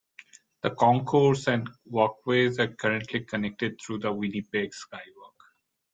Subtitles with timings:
[0.63, 5.35] The concourse and walkways are currently connected through the Winnipeg Skywalk.